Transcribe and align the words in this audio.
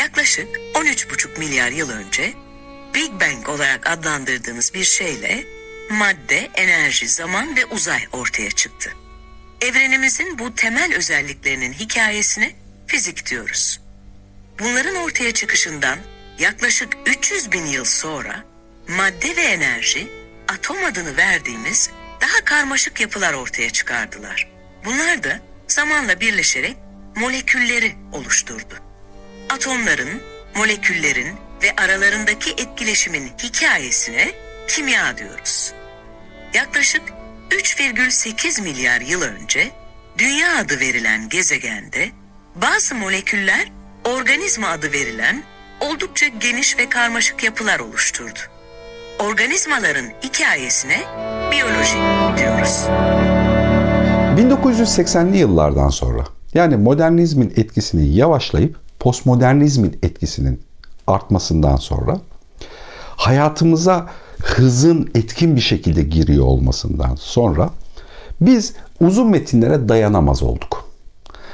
Yaklaşık 0.00 0.56
13,5 0.56 1.38
milyar 1.38 1.70
yıl 1.70 1.90
önce 1.90 2.32
Big 2.94 3.10
Bang 3.20 3.48
olarak 3.48 3.90
adlandırdığımız 3.90 4.74
bir 4.74 4.84
şeyle 4.84 5.44
madde, 5.90 6.50
enerji, 6.54 7.08
zaman 7.08 7.56
ve 7.56 7.66
uzay 7.66 8.00
ortaya 8.12 8.50
çıktı. 8.50 8.92
Evrenimizin 9.60 10.38
bu 10.38 10.54
temel 10.54 10.94
özelliklerinin 10.94 11.72
hikayesine 11.72 12.52
fizik 12.86 13.30
diyoruz. 13.30 13.80
Bunların 14.58 14.96
ortaya 14.96 15.32
çıkışından 15.32 15.98
yaklaşık 16.38 16.96
300 17.06 17.52
bin 17.52 17.66
yıl 17.66 17.84
sonra 17.84 18.44
madde 18.88 19.36
ve 19.36 19.42
enerji 19.42 20.08
atom 20.48 20.84
adını 20.84 21.16
verdiğimiz 21.16 21.90
daha 22.20 22.44
karmaşık 22.44 23.00
yapılar 23.00 23.32
ortaya 23.32 23.70
çıkardılar. 23.70 24.48
Bunlar 24.84 25.22
da 25.22 25.40
zamanla 25.68 26.20
birleşerek 26.20 26.76
molekülleri 27.16 27.94
oluşturdu. 28.12 28.89
Atomların, 29.54 30.22
moleküllerin 30.56 31.28
ve 31.62 31.82
aralarındaki 31.84 32.50
etkileşimin 32.50 33.28
hikayesine 33.42 34.30
kimya 34.68 35.18
diyoruz. 35.18 35.72
Yaklaşık 36.54 37.02
3,8 37.50 38.62
milyar 38.62 39.00
yıl 39.00 39.22
önce 39.22 39.70
Dünya 40.18 40.58
adı 40.58 40.80
verilen 40.80 41.28
gezegende 41.28 42.08
bazı 42.62 42.94
moleküller 42.94 43.72
organizma 44.04 44.68
adı 44.68 44.92
verilen 44.92 45.42
oldukça 45.80 46.26
geniş 46.26 46.78
ve 46.78 46.88
karmaşık 46.88 47.44
yapılar 47.44 47.80
oluşturdu. 47.80 48.38
Organizmaların 49.18 50.06
hikayesine 50.22 50.98
biyoloji 51.50 51.96
diyoruz. 52.38 52.84
1980'li 54.36 55.38
yıllardan 55.38 55.88
sonra 55.88 56.24
yani 56.54 56.76
modernizmin 56.76 57.52
etkisini 57.56 58.16
yavaşlayıp 58.16 58.89
postmodernizmin 59.00 59.98
etkisinin 60.02 60.60
artmasından 61.06 61.76
sonra 61.76 62.20
hayatımıza 63.16 64.06
hızın 64.42 65.10
etkin 65.14 65.56
bir 65.56 65.60
şekilde 65.60 66.02
giriyor 66.02 66.44
olmasından 66.44 67.14
sonra 67.14 67.70
biz 68.40 68.72
uzun 69.00 69.30
metinlere 69.30 69.88
dayanamaz 69.88 70.42
olduk. 70.42 70.90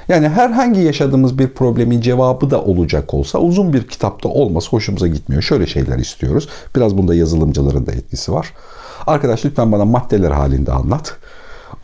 Yani 0.09 0.29
herhangi 0.29 0.81
yaşadığımız 0.81 1.39
bir 1.39 1.49
problemin 1.49 2.01
cevabı 2.01 2.51
da 2.51 2.63
olacak 2.63 3.15
olsa 3.15 3.39
uzun 3.39 3.73
bir 3.73 3.89
kitapta 3.89 4.29
olması 4.29 4.71
hoşumuza 4.71 5.07
gitmiyor. 5.07 5.43
Şöyle 5.43 5.67
şeyler 5.67 5.99
istiyoruz. 5.99 6.49
Biraz 6.77 6.99
bunda 6.99 7.15
yazılımcıların 7.15 7.87
da 7.87 7.93
etkisi 7.93 8.33
var. 8.33 8.53
Arkadaş 9.07 9.45
lütfen 9.45 9.73
bana 9.73 9.85
maddeler 9.85 10.31
halinde 10.31 10.73
anlat. 10.73 11.17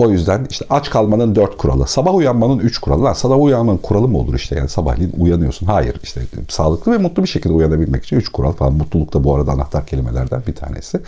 O 0.03 0.11
yüzden 0.11 0.47
işte 0.51 0.65
aç 0.71 0.91
kalmanın 0.91 1.35
dört 1.35 1.57
kuralı. 1.57 1.87
Sabah 1.87 2.15
uyanmanın 2.15 2.59
üç 2.59 2.79
kuralı. 2.79 3.05
Lan 3.05 3.13
sabah 3.13 3.41
uyanmanın 3.41 3.79
kuralı 3.79 4.09
mı 4.09 4.19
olur 4.19 4.35
işte 4.35 4.57
yani 4.57 4.69
sabahleyin 4.69 5.13
uyanıyorsun. 5.19 5.67
Hayır 5.67 5.97
işte 6.03 6.21
sağlıklı 6.49 6.93
ve 6.93 6.99
mutlu 6.99 7.23
bir 7.23 7.29
şekilde 7.29 7.53
uyanabilmek 7.53 8.05
için 8.05 8.17
üç 8.17 8.29
kural 8.29 8.53
falan. 8.53 8.73
Mutluluk 8.73 9.15
da 9.15 9.25
bu 9.25 9.35
arada 9.35 9.53
anahtar 9.53 9.87
kelimelerden 9.87 10.43
bir 10.47 10.55
tanesi. 10.55 11.01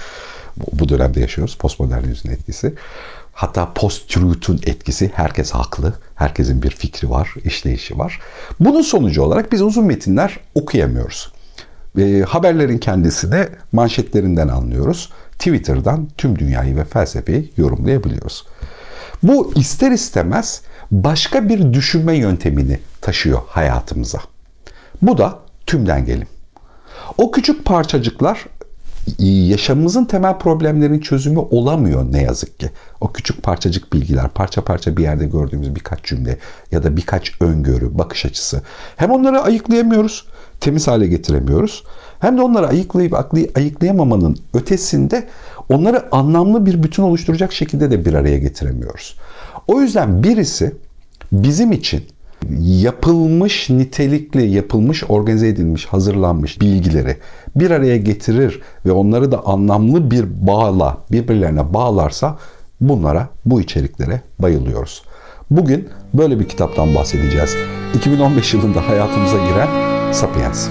Bu, 0.56 0.64
bu 0.72 0.88
dönemde 0.88 1.20
yaşıyoruz. 1.20 1.54
Postmodernizmin 1.54 2.32
etkisi. 2.32 2.74
Hatta 3.32 3.72
post-truth'un 3.74 4.60
etkisi. 4.66 5.10
Herkes 5.14 5.50
haklı. 5.50 5.92
Herkesin 6.14 6.62
bir 6.62 6.70
fikri 6.70 7.10
var, 7.10 7.34
işleyişi 7.44 7.98
var. 7.98 8.20
Bunun 8.60 8.82
sonucu 8.82 9.22
olarak 9.22 9.52
biz 9.52 9.62
uzun 9.62 9.84
metinler 9.84 10.40
okuyamıyoruz. 10.54 11.32
E, 11.98 12.24
haberlerin 12.28 12.78
kendisini 12.78 13.46
manşetlerinden 13.72 14.48
anlıyoruz. 14.48 15.10
Twitter'dan 15.32 16.08
tüm 16.18 16.38
dünyayı 16.38 16.76
ve 16.76 16.84
felsefeyi 16.84 17.52
yorumlayabiliyoruz. 17.56 18.44
Bu 19.24 19.52
ister 19.56 19.90
istemez 19.90 20.62
başka 20.90 21.48
bir 21.48 21.72
düşünme 21.72 22.16
yöntemini 22.16 22.78
taşıyor 23.00 23.42
hayatımıza. 23.46 24.18
Bu 25.02 25.18
da 25.18 25.38
tümden 25.66 26.06
gelim. 26.06 26.26
O 27.18 27.30
küçük 27.30 27.64
parçacıklar 27.64 28.46
yaşamımızın 29.18 30.04
temel 30.04 30.38
problemlerin 30.38 31.00
çözümü 31.00 31.38
olamıyor 31.38 32.12
ne 32.12 32.22
yazık 32.22 32.60
ki. 32.60 32.70
O 33.00 33.12
küçük 33.12 33.42
parçacık 33.42 33.92
bilgiler, 33.92 34.28
parça 34.28 34.64
parça 34.64 34.96
bir 34.96 35.02
yerde 35.02 35.26
gördüğümüz 35.26 35.74
birkaç 35.74 36.04
cümle 36.04 36.38
ya 36.70 36.82
da 36.82 36.96
birkaç 36.96 37.40
öngörü, 37.40 37.98
bakış 37.98 38.26
açısı. 38.26 38.62
Hem 38.96 39.10
onları 39.10 39.40
ayıklayamıyoruz, 39.40 40.26
temiz 40.64 40.88
hale 40.88 41.06
getiremiyoruz. 41.06 41.84
Hem 42.20 42.38
de 42.38 42.42
onları 42.42 42.68
ayıklayıp 42.68 43.14
ayıklayamamanın 43.56 44.36
ötesinde 44.54 45.26
onları 45.68 46.14
anlamlı 46.14 46.66
bir 46.66 46.82
bütün 46.82 47.02
oluşturacak 47.02 47.52
şekilde 47.52 47.90
de 47.90 48.04
bir 48.04 48.14
araya 48.14 48.38
getiremiyoruz. 48.38 49.16
O 49.66 49.80
yüzden 49.80 50.22
birisi 50.22 50.74
bizim 51.32 51.72
için 51.72 52.02
yapılmış, 52.60 53.70
nitelikli, 53.70 54.50
yapılmış, 54.50 55.04
organize 55.08 55.48
edilmiş, 55.48 55.86
hazırlanmış 55.86 56.60
bilgileri 56.60 57.16
bir 57.56 57.70
araya 57.70 57.96
getirir 57.96 58.60
ve 58.86 58.92
onları 58.92 59.32
da 59.32 59.46
anlamlı 59.46 60.10
bir 60.10 60.46
bağla, 60.46 60.98
birbirlerine 61.12 61.74
bağlarsa 61.74 62.38
bunlara, 62.80 63.28
bu 63.46 63.60
içeriklere 63.60 64.20
bayılıyoruz. 64.38 65.02
Bugün 65.50 65.88
böyle 66.14 66.40
bir 66.40 66.48
kitaptan 66.48 66.94
bahsedeceğiz. 66.94 67.56
2015 67.94 68.54
yılında 68.54 68.88
hayatımıza 68.88 69.36
giren 69.36 69.93
Sapiens. 70.14 70.68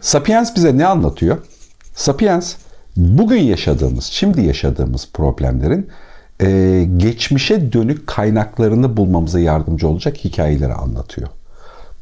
Sapiens 0.00 0.56
bize 0.56 0.78
ne 0.78 0.86
anlatıyor? 0.86 1.38
Sapiens 1.94 2.54
bugün 2.96 3.40
yaşadığımız, 3.40 4.04
şimdi 4.04 4.42
yaşadığımız 4.42 5.08
problemlerin 5.12 5.88
e, 6.40 6.84
geçmişe 6.96 7.72
dönük 7.72 8.06
kaynaklarını 8.06 8.96
bulmamıza 8.96 9.40
yardımcı 9.40 9.88
olacak 9.88 10.16
hikayeleri 10.16 10.72
anlatıyor. 10.72 11.28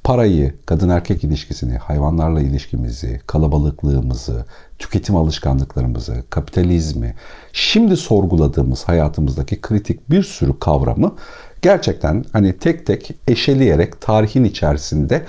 Parayı, 0.05 0.55
kadın 0.67 0.89
erkek 0.89 1.25
ilişkisini, 1.25 1.77
hayvanlarla 1.77 2.41
ilişkimizi, 2.41 3.21
kalabalıklığımızı, 3.27 4.45
tüketim 4.79 5.17
alışkanlıklarımızı, 5.17 6.25
kapitalizmi, 6.31 7.15
şimdi 7.53 7.97
sorguladığımız 7.97 8.85
hayatımızdaki 8.85 9.61
kritik 9.61 10.11
bir 10.11 10.23
sürü 10.23 10.59
kavramı 10.59 11.15
gerçekten 11.63 12.25
hani 12.33 12.53
tek 12.53 12.87
tek 12.87 13.11
eşeleyerek 13.29 14.01
tarihin 14.01 14.45
içerisinde 14.45 15.23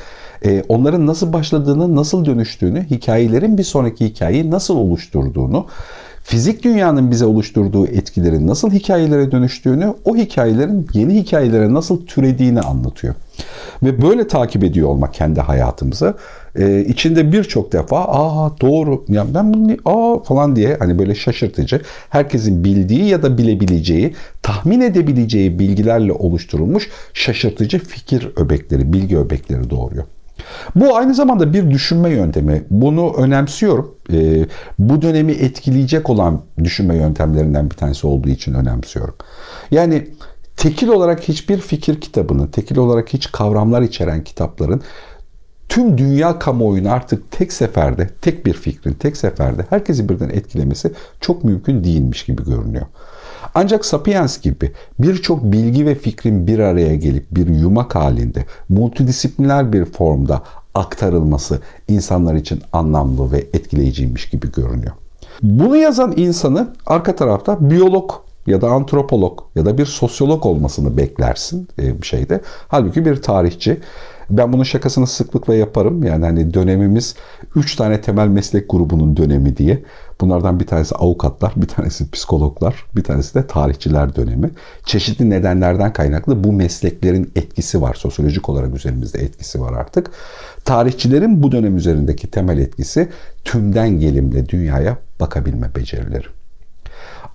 e, 0.45 0.63
onların 0.69 1.07
nasıl 1.07 1.33
başladığını, 1.33 1.95
nasıl 1.95 2.25
dönüştüğünü, 2.25 2.89
hikayelerin 2.89 3.57
bir 3.57 3.63
sonraki 3.63 4.05
hikayeyi 4.05 4.51
nasıl 4.51 4.75
oluşturduğunu, 4.75 5.67
fizik 6.23 6.63
dünyanın 6.63 7.11
bize 7.11 7.25
oluşturduğu 7.25 7.87
etkilerin 7.87 8.47
nasıl 8.47 8.71
hikayelere 8.71 9.31
dönüştüğünü, 9.31 9.93
o 10.05 10.15
hikayelerin 10.15 10.87
yeni 10.93 11.15
hikayelere 11.15 11.73
nasıl 11.73 12.05
türediğini 12.05 12.61
anlatıyor. 12.61 13.15
Ve 13.83 14.01
böyle 14.01 14.27
takip 14.27 14.63
ediyor 14.63 14.89
olmak 14.89 15.13
kendi 15.13 15.41
hayatımızı 15.41 16.13
e, 16.55 16.85
içinde 16.85 17.31
birçok 17.31 17.71
defa 17.71 18.05
aa 18.07 18.51
doğru 18.61 19.05
ya 19.07 19.25
ben 19.33 19.53
bunu 19.53 19.77
aa 19.85 20.23
falan 20.23 20.55
diye 20.55 20.77
hani 20.79 20.99
böyle 20.99 21.15
şaşırtıcı 21.15 21.81
herkesin 22.09 22.63
bildiği 22.63 23.05
ya 23.05 23.23
da 23.23 23.38
bilebileceği 23.38 24.15
tahmin 24.41 24.81
edebileceği 24.81 25.59
bilgilerle 25.59 26.13
oluşturulmuş 26.13 26.89
şaşırtıcı 27.13 27.79
fikir 27.79 28.29
öbekleri 28.35 28.93
bilgi 28.93 29.17
öbekleri 29.17 29.69
doğuruyor. 29.69 30.03
Bu 30.75 30.96
aynı 30.96 31.13
zamanda 31.13 31.53
bir 31.53 31.72
düşünme 31.72 32.09
yöntemi. 32.09 32.63
Bunu 32.69 33.13
önemsiyorum. 33.18 33.96
E, 34.13 34.46
bu 34.79 35.02
dönemi 35.02 35.31
etkileyecek 35.31 36.09
olan 36.09 36.41
düşünme 36.63 36.96
yöntemlerinden 36.96 37.69
bir 37.69 37.75
tanesi 37.75 38.07
olduğu 38.07 38.29
için 38.29 38.53
önemsiyorum. 38.53 39.16
Yani 39.72 40.07
tekil 40.57 40.88
olarak 40.88 41.22
hiçbir 41.28 41.57
fikir 41.57 42.01
kitabının, 42.01 42.48
tekil 42.48 42.77
olarak 42.77 43.13
hiç 43.13 43.31
kavramlar 43.31 43.81
içeren 43.81 44.24
kitapların 44.24 44.81
tüm 45.69 45.98
dünya 45.98 46.39
kamuoyunu 46.39 46.92
artık 46.92 47.31
tek 47.31 47.54
seferde, 47.54 48.10
tek 48.21 48.45
bir 48.45 48.54
fikrin 48.54 48.94
tek 48.94 49.18
seferde 49.18 49.65
herkesi 49.69 50.10
birden 50.10 50.30
etkilemesi 50.30 50.92
çok 51.21 51.44
mümkün 51.44 51.83
değilmiş 51.83 52.25
gibi 52.25 52.44
görünüyor. 52.44 52.86
Ancak 53.56 53.86
Sapiens 53.86 54.42
gibi 54.42 54.71
birçok 55.00 55.44
bilgi 55.44 55.86
ve 55.86 55.95
fikrin 55.95 56.48
bir 56.48 56.59
araya 56.59 56.95
gelip 56.95 57.25
bir 57.31 57.48
yumak 57.48 57.95
halinde 57.95 58.45
multidisipliner 58.69 59.74
bir 59.74 59.86
formda 59.86 60.42
aktarılması 60.75 61.59
insanlar 61.88 62.36
için 62.36 62.62
anlamlı 62.74 63.31
ve 63.31 63.38
etkileyiciymiş 63.38 64.30
gibi 64.30 64.51
görünüyor. 64.51 64.94
Bunu 65.44 65.77
yazan 65.77 66.13
insanı 66.18 66.74
arka 66.86 67.15
tarafta 67.15 67.69
biyolog 67.69 68.12
ya 68.48 68.62
da 68.62 68.69
antropolog 68.69 69.39
ya 69.56 69.65
da 69.65 69.77
bir 69.77 69.86
sosyolog 69.86 70.45
olmasını 70.45 70.98
beklersin 70.98 71.68
e, 71.80 72.01
bir 72.01 72.07
şeyde. 72.07 72.42
Halbuki 72.68 73.06
bir 73.06 73.21
tarihçi 73.21 73.80
ben 74.38 74.54
bunun 74.54 74.63
şakasını 74.63 75.07
sıklıkla 75.07 75.56
yaparım. 75.56 76.04
Yani 76.04 76.25
hani 76.25 76.54
dönemimiz 76.54 77.16
3 77.56 77.75
tane 77.75 78.01
temel 78.01 78.28
meslek 78.28 78.69
grubunun 78.69 79.18
dönemi 79.18 79.57
diye. 79.57 79.83
Bunlardan 80.22 80.60
bir 80.60 80.68
tanesi 80.68 80.95
avukatlar, 80.95 81.54
bir 81.56 81.68
tanesi 81.68 82.12
psikologlar, 82.12 82.86
bir 82.95 83.04
tanesi 83.04 83.36
de 83.36 83.48
tarihçiler 83.48 84.16
dönemi. 84.16 84.50
Çeşitli 84.86 85.30
nedenlerden 85.30 85.94
kaynaklı 85.94 86.44
bu 86.44 86.51
mesleklerin 86.51 87.31
etkisi 87.36 87.81
var. 87.81 87.94
Sosyolojik 87.94 88.50
olarak 88.50 88.75
üzerimizde 88.75 89.19
etkisi 89.19 89.62
var 89.62 89.74
artık. 89.74 90.12
Tarihçilerin 90.66 91.44
bu 91.44 91.51
dönem 91.51 91.77
üzerindeki 91.77 92.27
temel 92.27 92.57
etkisi 92.57 93.10
tümden 93.45 93.89
gelimle 93.89 94.50
dünyaya 94.50 94.98
bakabilme 95.19 95.75
becerileri. 95.75 96.40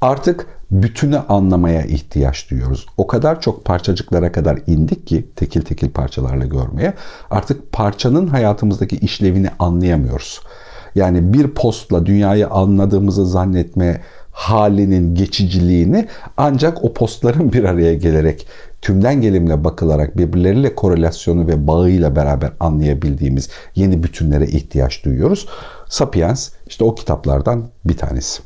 Artık 0.00 0.46
bütünü 0.70 1.18
anlamaya 1.18 1.82
ihtiyaç 1.82 2.50
duyuyoruz. 2.50 2.86
O 2.96 3.06
kadar 3.06 3.40
çok 3.40 3.64
parçacıklara 3.64 4.32
kadar 4.32 4.58
indik 4.66 5.06
ki 5.06 5.26
tekil 5.36 5.60
tekil 5.60 5.90
parçalarla 5.90 6.44
görmeye 6.44 6.94
artık 7.30 7.72
parçanın 7.72 8.26
hayatımızdaki 8.26 8.96
işlevini 8.96 9.48
anlayamıyoruz. 9.58 10.40
Yani 10.94 11.32
bir 11.32 11.48
postla 11.48 12.06
dünyayı 12.06 12.48
anladığımızı 12.48 13.26
zannetme 13.26 14.00
halinin 14.32 15.14
geçiciliğini 15.14 16.08
ancak 16.36 16.84
o 16.84 16.92
postların 16.92 17.52
bir 17.52 17.64
araya 17.64 17.94
gelerek 17.94 18.46
tümden 18.82 19.20
gelimle 19.20 19.64
bakılarak 19.64 20.16
birbirleriyle 20.16 20.74
korelasyonu 20.74 21.46
ve 21.46 21.66
bağıyla 21.66 22.16
beraber 22.16 22.52
anlayabildiğimiz 22.60 23.48
yeni 23.74 24.02
bütünlere 24.02 24.46
ihtiyaç 24.46 25.04
duyuyoruz. 25.04 25.48
Sapiens 25.88 26.50
işte 26.66 26.84
o 26.84 26.94
kitaplardan 26.94 27.68
bir 27.84 27.96
tanesi. 27.96 28.42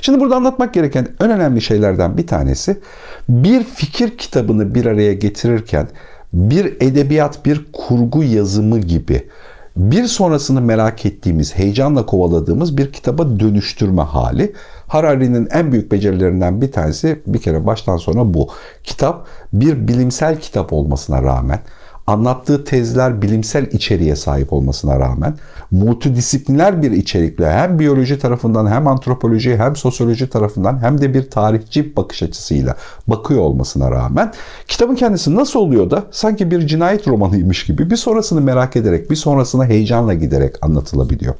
Şimdi 0.00 0.20
burada 0.20 0.36
anlatmak 0.36 0.74
gereken 0.74 1.08
en 1.20 1.30
önemli 1.30 1.60
şeylerden 1.60 2.16
bir 2.16 2.26
tanesi 2.26 2.80
bir 3.28 3.64
fikir 3.64 4.18
kitabını 4.18 4.74
bir 4.74 4.86
araya 4.86 5.12
getirirken 5.12 5.88
bir 6.32 6.64
edebiyat, 6.80 7.46
bir 7.46 7.60
kurgu 7.72 8.24
yazımı 8.24 8.78
gibi 8.78 9.28
bir 9.76 10.04
sonrasını 10.04 10.60
merak 10.60 11.06
ettiğimiz, 11.06 11.58
heyecanla 11.58 12.06
kovaladığımız 12.06 12.76
bir 12.78 12.92
kitaba 12.92 13.40
dönüştürme 13.40 14.02
hali. 14.02 14.52
Harari'nin 14.86 15.48
en 15.50 15.72
büyük 15.72 15.92
becerilerinden 15.92 16.60
bir 16.60 16.72
tanesi 16.72 17.20
bir 17.26 17.38
kere 17.38 17.66
baştan 17.66 17.96
sona 17.96 18.34
bu. 18.34 18.48
Kitap 18.84 19.26
bir 19.52 19.88
bilimsel 19.88 20.40
kitap 20.40 20.72
olmasına 20.72 21.22
rağmen 21.22 21.58
anlattığı 22.06 22.64
tezler 22.64 23.22
bilimsel 23.22 23.66
içeriğe 23.66 24.16
sahip 24.16 24.52
olmasına 24.52 25.00
rağmen 25.00 25.34
multidisipliner 25.70 26.82
bir 26.82 26.90
içerikle 26.90 27.50
hem 27.52 27.78
biyoloji 27.78 28.18
tarafından 28.18 28.66
hem 28.70 28.86
antropoloji 28.86 29.56
hem 29.56 29.76
sosyoloji 29.76 30.30
tarafından 30.30 30.82
hem 30.82 31.00
de 31.00 31.14
bir 31.14 31.30
tarihçi 31.30 31.96
bakış 31.96 32.22
açısıyla 32.22 32.76
bakıyor 33.06 33.40
olmasına 33.40 33.90
rağmen 33.90 34.32
kitabın 34.68 34.94
kendisi 34.94 35.36
nasıl 35.36 35.60
oluyor 35.60 35.90
da 35.90 36.04
sanki 36.10 36.50
bir 36.50 36.66
cinayet 36.66 37.08
romanıymış 37.08 37.66
gibi 37.66 37.90
bir 37.90 37.96
sonrasını 37.96 38.40
merak 38.40 38.76
ederek 38.76 39.10
bir 39.10 39.16
sonrasına 39.16 39.66
heyecanla 39.66 40.14
giderek 40.14 40.64
anlatılabiliyor. 40.64 41.34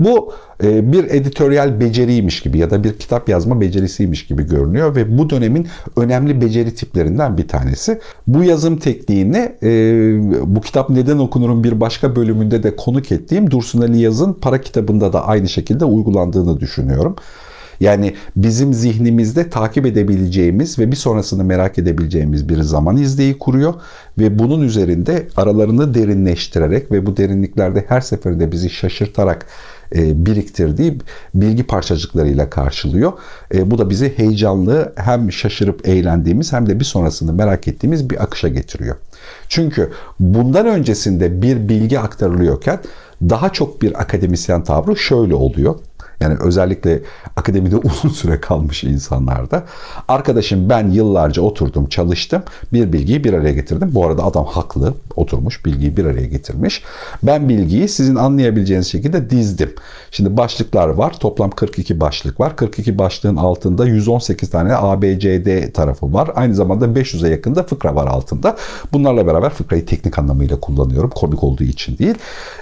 Bu 0.00 0.32
e, 0.64 0.92
bir 0.92 1.04
editoryal 1.04 1.80
beceriymiş 1.80 2.40
gibi 2.40 2.58
ya 2.58 2.70
da 2.70 2.84
bir 2.84 2.98
kitap 2.98 3.28
yazma 3.28 3.60
becerisiymiş 3.60 4.26
gibi 4.26 4.46
görünüyor 4.46 4.96
ve 4.96 5.18
bu 5.18 5.30
dönemin 5.30 5.68
önemli 5.96 6.40
beceri 6.40 6.74
tiplerinden 6.74 7.38
bir 7.38 7.48
tanesi. 7.48 8.00
Bu 8.26 8.44
yazım 8.44 8.76
tekniğini 8.76 9.52
e, 9.62 9.70
bu 10.56 10.60
kitap 10.60 10.90
neden 10.90 11.18
okunurun 11.18 11.64
bir 11.64 11.80
başka 11.80 12.16
bölümünde 12.16 12.62
de 12.62 12.76
konuk 12.76 13.12
ettiğim 13.12 13.50
Dursun 13.50 13.82
Ali 13.82 14.00
Yaz'ın 14.00 14.32
para 14.32 14.60
kitabında 14.60 15.12
da 15.12 15.26
aynı 15.26 15.48
şekilde 15.48 15.84
uygulandığını 15.84 16.60
düşünüyorum. 16.60 17.16
Yani 17.82 18.14
bizim 18.36 18.74
zihnimizde 18.74 19.50
takip 19.50 19.86
edebileceğimiz 19.86 20.78
ve 20.78 20.90
bir 20.90 20.96
sonrasını 20.96 21.44
merak 21.44 21.78
edebileceğimiz 21.78 22.48
bir 22.48 22.62
zaman 22.62 22.96
izleyi 22.96 23.38
kuruyor 23.38 23.74
ve 24.18 24.38
bunun 24.38 24.62
üzerinde 24.62 25.28
aralarını 25.36 25.94
derinleştirerek 25.94 26.92
ve 26.92 27.06
bu 27.06 27.16
derinliklerde 27.16 27.84
her 27.88 28.00
seferinde 28.00 28.52
bizi 28.52 28.70
şaşırtarak 28.70 29.46
e, 29.94 30.26
biriktirdiği 30.26 30.98
bilgi 31.34 31.62
parçacıklarıyla 31.62 32.50
karşılıyor. 32.50 33.12
E, 33.54 33.70
bu 33.70 33.78
da 33.78 33.90
bizi 33.90 34.18
heyecanlı 34.18 34.92
hem 34.96 35.32
şaşırıp 35.32 35.88
eğlendiğimiz 35.88 36.52
hem 36.52 36.66
de 36.66 36.80
bir 36.80 36.84
sonrasını 36.84 37.32
merak 37.32 37.68
ettiğimiz 37.68 38.10
bir 38.10 38.22
akışa 38.22 38.48
getiriyor. 38.48 38.96
Çünkü 39.48 39.90
bundan 40.20 40.66
öncesinde 40.66 41.42
bir 41.42 41.68
bilgi 41.68 41.98
aktarılıyorken 42.00 42.78
daha 43.22 43.52
çok 43.52 43.82
bir 43.82 44.00
akademisyen 44.00 44.64
tavrı 44.64 44.96
şöyle 44.96 45.34
oluyor. 45.34 45.74
Yani 46.22 46.36
özellikle 46.40 47.00
akademide 47.36 47.76
uzun 47.84 48.08
süre 48.08 48.40
kalmış 48.40 48.84
insanlarda. 48.84 49.64
Arkadaşım 50.08 50.68
ben 50.68 50.90
yıllarca 50.90 51.42
oturdum, 51.42 51.88
çalıştım. 51.88 52.42
Bir 52.72 52.92
bilgiyi 52.92 53.24
bir 53.24 53.32
araya 53.32 53.52
getirdim. 53.52 53.90
Bu 53.94 54.06
arada 54.06 54.24
adam 54.24 54.46
haklı. 54.46 54.94
Oturmuş, 55.16 55.64
bilgiyi 55.64 55.96
bir 55.96 56.04
araya 56.04 56.26
getirmiş. 56.26 56.82
Ben 57.22 57.48
bilgiyi 57.48 57.88
sizin 57.88 58.16
anlayabileceğiniz 58.16 58.86
şekilde 58.86 59.30
dizdim. 59.30 59.74
Şimdi 60.10 60.36
başlıklar 60.36 60.88
var. 60.88 61.18
Toplam 61.20 61.50
42 61.50 62.00
başlık 62.00 62.40
var. 62.40 62.56
42 62.56 62.98
başlığın 62.98 63.36
altında 63.36 63.86
118 63.86 64.50
tane 64.50 64.76
ABCD 64.76 65.72
tarafı 65.72 66.12
var. 66.12 66.30
Aynı 66.34 66.54
zamanda 66.54 66.84
500'e 66.84 67.30
yakında 67.30 67.62
fıkra 67.62 67.94
var 67.94 68.06
altında. 68.06 68.56
Bunlarla 68.92 69.26
beraber 69.26 69.50
fıkrayı 69.50 69.86
teknik 69.86 70.18
anlamıyla 70.18 70.60
kullanıyorum. 70.60 71.10
Komik 71.10 71.44
olduğu 71.44 71.64
için 71.64 71.98
değil. 71.98 72.14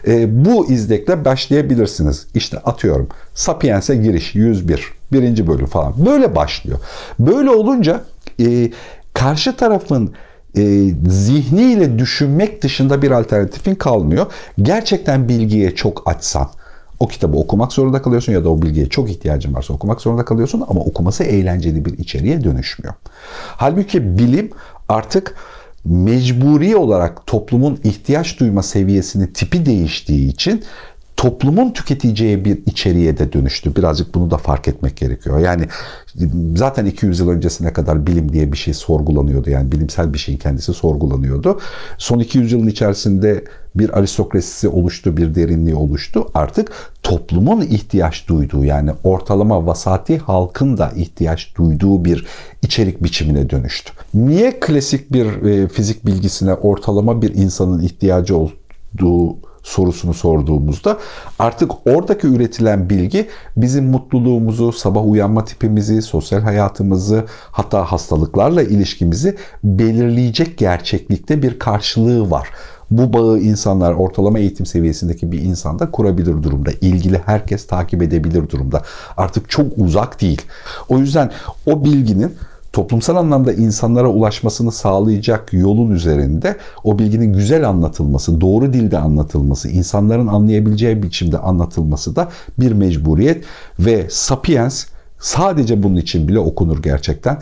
E, 0.07 0.45
bu 0.45 0.71
izlekle 0.71 1.25
başlayabilirsiniz. 1.25 2.27
İşte 2.35 2.59
atıyorum. 2.59 3.09
Sapiens'e 3.51 3.97
giriş 3.97 4.35
101. 4.35 4.93
Birinci 5.13 5.47
bölüm 5.47 5.67
falan. 5.67 6.07
Böyle 6.07 6.37
başlıyor. 6.37 6.79
Böyle 7.19 7.51
olunca 7.51 8.05
e, 8.41 8.71
karşı 9.15 9.57
tarafın 9.57 10.15
e, 10.57 10.63
zihniyle 11.09 11.99
düşünmek 11.99 12.63
dışında 12.63 13.03
bir 13.03 13.11
alternatifin 13.11 13.75
kalmıyor. 13.75 14.27
Gerçekten 14.63 15.29
bilgiye 15.29 15.75
çok 15.75 16.09
açsan 16.09 16.49
o 17.01 17.09
kitabı 17.09 17.37
okumak 17.37 17.73
zorunda 17.73 18.03
kalıyorsun 18.03 18.33
ya 18.33 18.45
da 18.45 18.49
o 18.49 18.63
bilgiye 18.63 18.87
çok 18.87 19.11
ihtiyacın 19.11 19.55
varsa 19.55 19.75
okumak 19.75 20.01
zorunda 20.01 20.25
kalıyorsun 20.25 20.65
ama 20.69 20.81
okuması 20.81 21.25
eğlenceli 21.25 21.85
bir 21.85 21.99
içeriğe 21.99 22.45
dönüşmüyor. 22.45 22.95
Halbuki 23.57 24.19
bilim 24.19 24.51
artık 24.89 25.35
mecburi 25.85 26.77
olarak 26.77 27.27
toplumun 27.27 27.81
ihtiyaç 27.85 28.41
duyma 28.41 28.63
seviyesini 28.63 29.33
tipi 29.33 29.67
değiştiği 29.67 30.29
için 30.29 30.65
toplumun 31.21 31.71
tüketeceği 31.71 32.45
bir 32.45 32.59
içeriğe 32.67 33.19
de 33.19 33.33
dönüştü. 33.33 33.77
Birazcık 33.77 34.15
bunu 34.15 34.31
da 34.31 34.39
fark 34.39 34.69
etmek 34.69 34.97
gerekiyor. 34.97 35.39
Yani 35.39 35.67
zaten 36.57 36.87
200 36.87 37.21
yıl 37.21 37.29
öncesine 37.29 37.73
kadar 37.73 38.07
bilim 38.07 38.33
diye 38.33 38.53
bir 38.53 38.57
şey 38.57 38.75
sorgulanıyordu. 38.75 39.51
Yani 39.51 39.73
bilimsel 39.73 40.15
bir 40.15 40.19
şeyin 40.19 40.39
kendisi 40.39 40.75
sorgulanıyordu. 40.75 41.61
Son 41.99 42.19
200 42.19 42.53
yılın 42.53 42.67
içerisinde 42.67 43.45
bir 43.75 43.99
aristokrasisi 43.99 44.69
oluştu, 44.69 45.17
bir 45.17 45.35
derinliği 45.35 45.75
oluştu. 45.75 46.27
Artık 46.35 46.73
toplumun 47.03 47.61
ihtiyaç 47.61 48.29
duyduğu 48.29 48.65
yani 48.65 48.91
ortalama 49.05 49.67
vasati 49.67 50.19
halkın 50.19 50.79
da 50.79 50.93
ihtiyaç 50.97 51.57
duyduğu 51.57 52.05
bir 52.05 52.27
içerik 52.63 53.03
biçimine 53.03 53.51
dönüştü. 53.51 53.93
Niye 54.15 54.61
klasik 54.61 55.13
bir 55.13 55.27
e, 55.27 55.69
fizik 55.69 56.07
bilgisine 56.07 56.55
ortalama 56.55 57.23
bir 57.23 57.35
insanın 57.35 57.83
ihtiyacı 57.83 58.37
olduğu 58.37 59.50
sorusunu 59.63 60.15
sorduğumuzda 60.15 60.99
artık 61.39 61.71
oradaki 61.87 62.27
üretilen 62.27 62.91
bilgi 62.91 63.29
bizim 63.57 63.85
mutluluğumuzu, 63.85 64.73
sabah 64.73 65.07
uyanma 65.07 65.45
tipimizi, 65.45 66.03
sosyal 66.03 66.41
hayatımızı 66.41 67.25
hatta 67.51 67.85
hastalıklarla 67.85 68.63
ilişkimizi 68.63 69.37
belirleyecek 69.65 70.59
gerçeklikte 70.59 71.43
bir 71.43 71.59
karşılığı 71.59 72.31
var. 72.31 72.49
Bu 72.91 73.13
bağı 73.13 73.39
insanlar 73.39 73.93
ortalama 73.93 74.39
eğitim 74.39 74.67
seviyesindeki 74.67 75.33
bir 75.33 75.41
insanda 75.41 75.91
kurabilir 75.91 76.43
durumda. 76.43 76.71
İlgili 76.81 77.21
herkes 77.27 77.67
takip 77.67 78.03
edebilir 78.03 78.51
durumda. 78.51 78.83
Artık 79.17 79.51
çok 79.51 79.67
uzak 79.77 80.21
değil. 80.21 80.43
O 80.89 80.99
yüzden 80.99 81.31
o 81.67 81.85
bilginin 81.85 82.35
toplumsal 82.73 83.17
anlamda 83.17 83.53
insanlara 83.53 84.09
ulaşmasını 84.09 84.73
sağlayacak 84.73 85.53
yolun 85.53 85.91
üzerinde 85.91 86.57
o 86.85 86.99
bilginin 86.99 87.33
güzel 87.33 87.69
anlatılması, 87.69 88.41
doğru 88.41 88.73
dilde 88.73 88.99
anlatılması, 88.99 89.69
insanların 89.69 90.27
anlayabileceği 90.27 91.03
biçimde 91.03 91.39
anlatılması 91.39 92.17
da 92.17 92.29
bir 92.59 92.73
mecburiyet 92.73 93.45
ve 93.79 94.07
Sapiens 94.11 94.87
sadece 95.21 95.83
bunun 95.83 95.97
için 95.97 96.29
bile 96.29 96.39
okunur 96.39 96.83
gerçekten. 96.83 97.39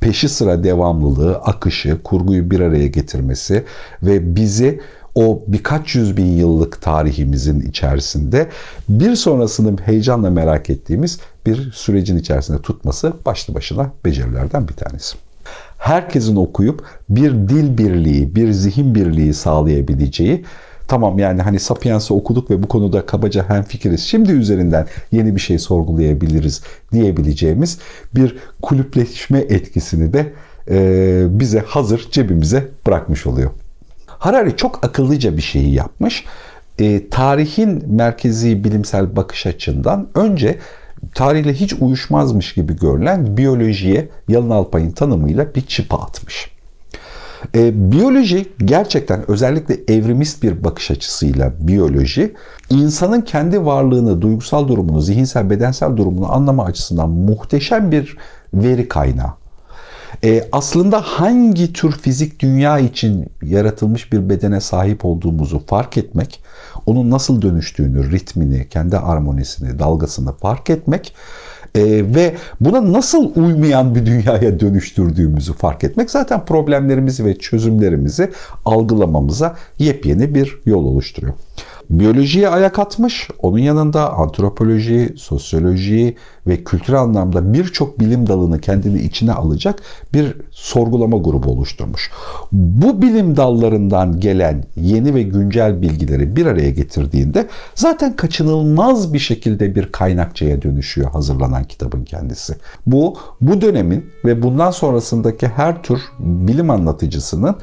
Peşi 0.00 0.28
sıra 0.28 0.64
devamlılığı, 0.64 1.36
akışı, 1.36 2.02
kurguyu 2.02 2.50
bir 2.50 2.60
araya 2.60 2.86
getirmesi 2.86 3.64
ve 4.02 4.36
bizi 4.36 4.80
o 5.14 5.42
birkaç 5.46 5.94
yüz 5.94 6.16
bin 6.16 6.26
yıllık 6.26 6.82
tarihimizin 6.82 7.60
içerisinde 7.60 8.48
bir 8.88 9.16
sonrasını 9.16 9.78
heyecanla 9.84 10.30
merak 10.30 10.70
ettiğimiz 10.70 11.18
bir 11.46 11.72
sürecin 11.72 12.16
içerisinde 12.16 12.62
tutması 12.62 13.12
başlı 13.26 13.54
başına 13.54 13.90
becerilerden 14.04 14.68
bir 14.68 14.74
tanesi. 14.74 15.16
Herkesin 15.78 16.36
okuyup 16.36 16.84
bir 17.08 17.32
dil 17.32 17.78
birliği, 17.78 18.34
bir 18.34 18.52
zihin 18.52 18.94
birliği 18.94 19.34
sağlayabileceği 19.34 20.44
tamam 20.92 21.18
yani 21.18 21.42
hani 21.42 21.60
Sapiens'i 21.60 22.14
okuduk 22.14 22.50
ve 22.50 22.62
bu 22.62 22.68
konuda 22.68 23.06
kabaca 23.06 23.48
hemfikiriz. 23.48 24.00
Şimdi 24.00 24.32
üzerinden 24.32 24.86
yeni 25.12 25.36
bir 25.36 25.40
şey 25.40 25.58
sorgulayabiliriz 25.58 26.62
diyebileceğimiz 26.92 27.78
bir 28.14 28.36
kulüpleşme 28.62 29.38
etkisini 29.38 30.12
de 30.12 30.32
e, 30.70 31.26
bize 31.30 31.58
hazır 31.58 32.08
cebimize 32.10 32.68
bırakmış 32.86 33.26
oluyor. 33.26 33.50
Harari 34.06 34.56
çok 34.56 34.84
akıllıca 34.84 35.36
bir 35.36 35.42
şeyi 35.42 35.74
yapmış. 35.74 36.24
E, 36.78 37.08
tarihin 37.08 37.84
merkezi 37.86 38.64
bilimsel 38.64 39.16
bakış 39.16 39.46
açından 39.46 40.08
önce 40.14 40.58
tarihle 41.14 41.54
hiç 41.54 41.74
uyuşmazmış 41.80 42.54
gibi 42.54 42.76
görülen 42.76 43.36
biyolojiye 43.36 44.08
Yalın 44.28 44.50
Alpay'ın 44.50 44.90
tanımıyla 44.90 45.54
bir 45.54 45.60
çıpa 45.60 45.96
atmış. 45.96 46.52
E, 47.54 47.92
biyoloji 47.92 48.46
gerçekten 48.64 49.30
özellikle 49.30 49.94
evrimist 49.94 50.42
bir 50.42 50.64
bakış 50.64 50.90
açısıyla 50.90 51.52
biyoloji 51.60 52.34
insanın 52.70 53.20
kendi 53.20 53.64
varlığını, 53.64 54.22
duygusal 54.22 54.68
durumunu, 54.68 55.00
zihinsel, 55.00 55.50
bedensel 55.50 55.96
durumunu 55.96 56.32
anlama 56.32 56.64
açısından 56.64 57.10
muhteşem 57.10 57.92
bir 57.92 58.16
veri 58.54 58.88
kaynağı. 58.88 59.41
E, 60.24 60.48
aslında 60.52 61.00
hangi 61.00 61.72
tür 61.72 61.92
fizik 61.92 62.40
dünya 62.40 62.78
için 62.78 63.26
yaratılmış 63.42 64.12
bir 64.12 64.28
bedene 64.28 64.60
sahip 64.60 65.04
olduğumuzu 65.04 65.66
fark 65.66 65.98
etmek, 65.98 66.40
onun 66.86 67.10
nasıl 67.10 67.42
dönüştüğünü, 67.42 68.10
ritmini, 68.10 68.68
kendi 68.68 68.98
armonisini, 68.98 69.78
dalgasını 69.78 70.32
fark 70.32 70.70
etmek 70.70 71.14
e, 71.74 71.82
ve 72.14 72.34
buna 72.60 72.92
nasıl 72.92 73.32
uymayan 73.36 73.94
bir 73.94 74.06
dünyaya 74.06 74.60
dönüştürdüğümüzü 74.60 75.52
fark 75.52 75.84
etmek 75.84 76.10
zaten 76.10 76.44
problemlerimizi 76.44 77.24
ve 77.24 77.38
çözümlerimizi 77.38 78.30
algılamamıza 78.64 79.56
yepyeni 79.78 80.34
bir 80.34 80.58
yol 80.66 80.84
oluşturuyor. 80.84 81.34
Biyolojiye 81.92 82.48
ayak 82.48 82.78
atmış, 82.78 83.28
onun 83.38 83.58
yanında 83.58 84.12
antropoloji, 84.12 85.14
sosyoloji 85.16 86.16
ve 86.46 86.64
kültürel 86.64 87.00
anlamda 87.00 87.54
birçok 87.54 88.00
bilim 88.00 88.26
dalını 88.26 88.60
kendini 88.60 89.02
içine 89.02 89.32
alacak 89.32 89.82
bir 90.12 90.36
sorgulama 90.50 91.16
grubu 91.16 91.50
oluşturmuş. 91.50 92.10
Bu 92.52 93.02
bilim 93.02 93.36
dallarından 93.36 94.20
gelen 94.20 94.64
yeni 94.76 95.14
ve 95.14 95.22
güncel 95.22 95.82
bilgileri 95.82 96.36
bir 96.36 96.46
araya 96.46 96.70
getirdiğinde 96.70 97.46
zaten 97.74 98.16
kaçınılmaz 98.16 99.14
bir 99.14 99.18
şekilde 99.18 99.74
bir 99.74 99.92
kaynakçaya 99.92 100.62
dönüşüyor 100.62 101.10
hazırlanan 101.10 101.64
kitabın 101.64 102.04
kendisi. 102.04 102.54
Bu 102.86 103.16
bu 103.40 103.60
dönemin 103.60 104.06
ve 104.24 104.42
bundan 104.42 104.70
sonrasındaki 104.70 105.48
her 105.48 105.82
tür 105.82 106.00
bilim 106.18 106.70
anlatıcısının 106.70 107.56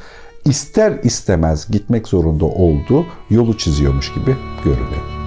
ister 0.46 1.00
istemez 1.04 1.72
gitmek 1.72 2.08
zorunda 2.08 2.46
olduğu 2.46 3.06
yolu 3.30 3.58
çiziyormuş 3.58 4.14
gibi 4.14 4.36
görünüyor. 4.64 5.19